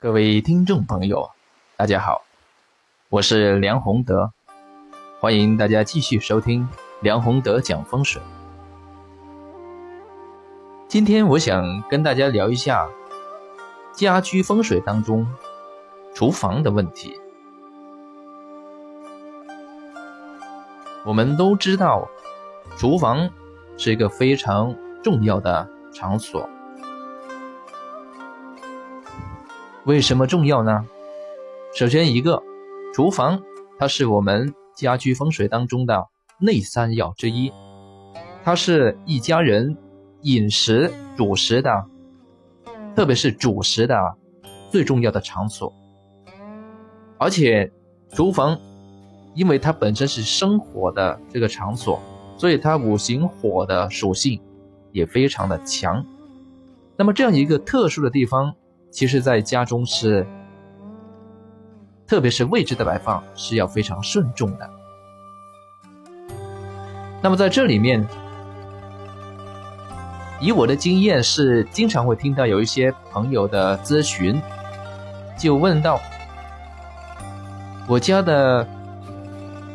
[0.00, 1.28] 各位听众朋友，
[1.76, 2.22] 大家好，
[3.08, 4.30] 我是梁宏德，
[5.18, 6.68] 欢迎大家继续收听
[7.00, 8.22] 梁宏德讲风水。
[10.86, 12.88] 今天我想跟大家聊一下
[13.92, 15.26] 家居风水当中
[16.14, 17.18] 厨房的问题。
[21.04, 22.08] 我们都知道，
[22.76, 23.28] 厨房
[23.76, 26.48] 是一个非常重要的场所。
[29.88, 30.84] 为什么重要呢？
[31.74, 32.42] 首先，一个
[32.92, 33.42] 厨房，
[33.78, 37.50] 它是我们家居风水当中的内三要之一，
[38.44, 39.78] 它是一家人
[40.20, 41.86] 饮食主食的，
[42.94, 43.96] 特别是主食的
[44.70, 45.72] 最重要的场所。
[47.16, 47.72] 而且，
[48.10, 48.60] 厨房
[49.34, 51.98] 因为它本身是生火的这个场所，
[52.36, 54.38] 所以它五行火的属性
[54.92, 56.04] 也非常的强。
[56.94, 58.54] 那么，这样一个特殊的地方。
[58.90, 60.26] 其实，在家中是，
[62.06, 64.70] 特别是位置的摆放是要非常慎重的。
[67.22, 68.06] 那么在这里面，
[70.40, 74.40] 以我的经验是，经常会听到有一些朋友的咨询，
[75.36, 76.00] 就问到
[77.86, 78.66] 我家的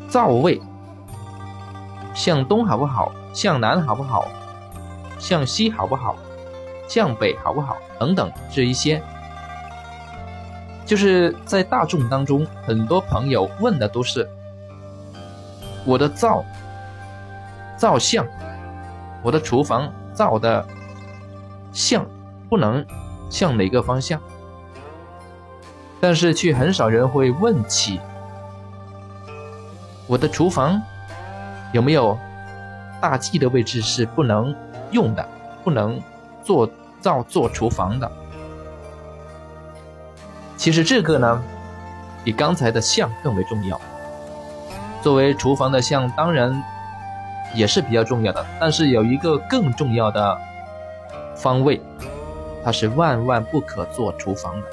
[0.07, 0.61] 灶位
[2.13, 3.11] 向东好不好？
[3.33, 4.27] 向南好不好？
[5.19, 6.15] 向西好不好？
[6.87, 7.77] 向北好不好？
[7.99, 9.01] 等等这一些，
[10.85, 14.29] 就是在大众当中，很多朋友问的都是
[15.85, 16.43] 我的灶
[17.77, 18.25] 灶向，
[19.21, 20.65] 我的厨房灶的
[21.71, 22.05] 向
[22.49, 22.85] 不能
[23.29, 24.21] 向哪个方向，
[25.99, 27.99] 但是却很少人会问起
[30.05, 30.81] 我的厨房
[31.71, 32.17] 有没有
[33.01, 34.53] 大忌的位置是不能
[34.91, 35.27] 用的，
[35.63, 35.99] 不能
[36.43, 36.69] 做。
[37.03, 38.09] 灶做厨房的，
[40.55, 41.43] 其实这个呢，
[42.23, 43.77] 比刚才的向更为重要。
[45.01, 46.63] 作为厨房的向，当然
[47.53, 50.39] 也是比较重要的，但是有一个更重要的
[51.35, 51.81] 方位，
[52.63, 54.67] 它是万万不可做厨房的。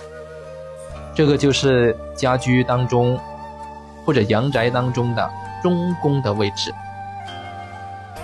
[1.12, 3.19] 这个就是家居当中
[4.06, 5.31] 或者阳宅当中的
[5.65, 6.73] 中宫的位置。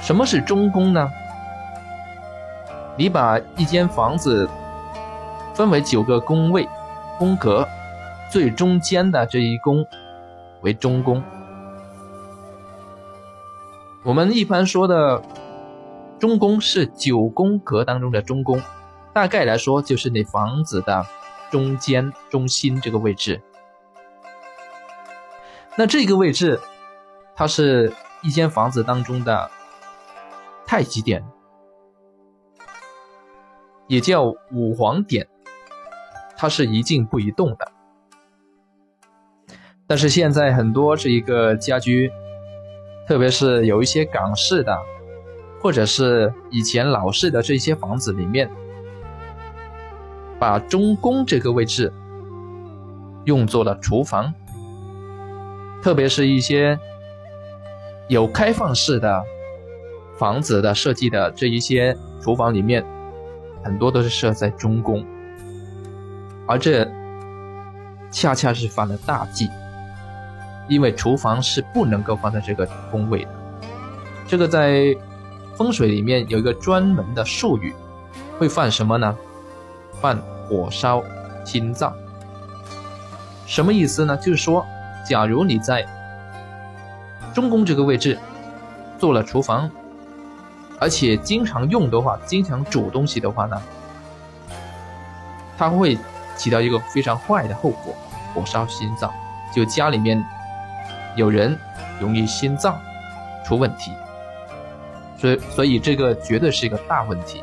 [0.01, 1.11] 什么是中宫呢？
[2.99, 4.49] 你把一间房子
[5.55, 6.67] 分为九个宫位、
[7.19, 7.69] 宫格，
[8.31, 9.85] 最中间的这一宫
[10.63, 11.23] 为中宫。
[14.03, 15.23] 我们一般说的
[16.19, 18.63] 中宫是九宫格当中的中宫，
[19.13, 21.05] 大概来说就是你房子的
[21.51, 23.43] 中间中心这个位置。
[25.77, 26.59] 那这个位置，
[27.35, 27.93] 它是
[28.23, 29.51] 一间房子当中的
[30.67, 31.23] 太极点。
[33.89, 35.27] 也叫五黄点，
[36.37, 37.73] 它是一静不移动的。
[39.87, 42.11] 但是现在很多这一个家居，
[43.07, 44.77] 特别是有一些港式的，
[45.63, 48.51] 或者是以前老式的这些房子里面，
[50.41, 51.93] 把中宫这个位置
[53.27, 54.35] 用作了厨房，
[55.81, 56.77] 特别是一些
[58.09, 59.23] 有开放式的
[60.19, 62.85] 房子的设计的这一些厨房里面。
[63.67, 65.05] 很多都是设在中宫，
[66.47, 66.89] 而这
[68.13, 69.51] 恰恰是犯了大忌，
[70.69, 73.31] 因为厨房是不能够放在这个宫位的。
[74.29, 74.97] 这个在
[75.57, 77.75] 风水里面有一个专门的术语，
[78.39, 79.17] 会犯什么呢？
[80.01, 80.17] 犯
[80.49, 81.03] 火烧
[81.45, 81.93] 心脏。
[83.47, 84.17] 什么意思呢？
[84.19, 84.65] 就是说，
[85.11, 85.85] 假如你在
[87.35, 88.17] 中宫这个位置
[88.97, 89.69] 做了厨房。
[90.79, 93.63] 而且经常用的话，经常煮东西的话呢，
[95.57, 95.97] 它会
[96.37, 97.95] 起到一个非常坏的后果，
[98.35, 99.11] 火烧心脏。
[99.55, 100.23] 就家里面
[101.15, 101.59] 有人
[101.99, 102.79] 容易心脏
[103.43, 103.91] 出问题，
[105.17, 107.43] 所以所以这个绝对是一个大问题。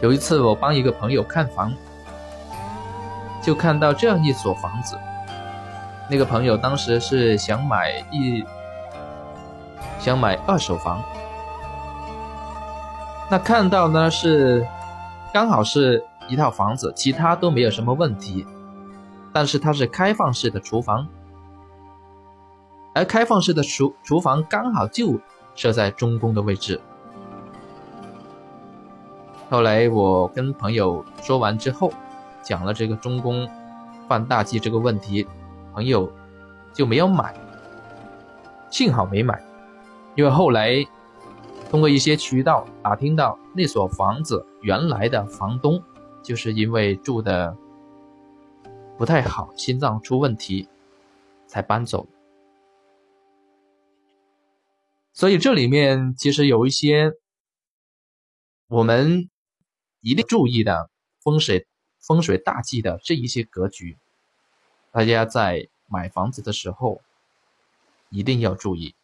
[0.00, 1.74] 有一次我帮一个朋友看房，
[3.42, 4.98] 就看到这样一所房子，
[6.08, 8.42] 那个朋友当时是想买一。
[10.04, 11.02] 想买二手房，
[13.30, 14.62] 那看到呢是
[15.32, 18.46] 刚好是一套房子，其他都没有什么问题，
[19.32, 21.08] 但是它是开放式的厨房，
[22.94, 25.18] 而开放式的厨厨房刚好就
[25.54, 26.78] 设在中宫的位置。
[29.48, 31.90] 后来我跟朋友说完之后，
[32.42, 33.48] 讲了这个中宫
[34.06, 35.26] 犯大忌这个问题，
[35.72, 36.12] 朋友
[36.74, 37.34] 就没有买，
[38.68, 39.42] 幸好没买。
[40.16, 40.84] 因为后来
[41.70, 45.82] 通过一些渠道打听到，那所房子原来的房东
[46.22, 47.56] 就是因为住的
[48.96, 50.68] 不太好，心脏出问题
[51.48, 52.06] 才搬走。
[55.12, 57.12] 所以这里面其实有一些
[58.68, 59.28] 我们
[60.00, 60.90] 一定注意的
[61.20, 61.66] 风水
[61.98, 63.98] 风水大忌的这一些格局，
[64.92, 67.00] 大家在买房子的时候
[68.10, 68.94] 一定要注意。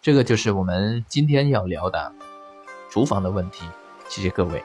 [0.00, 2.12] 这个就是我们今天要聊的
[2.90, 3.64] 厨房的问题。
[4.08, 4.62] 谢谢各位。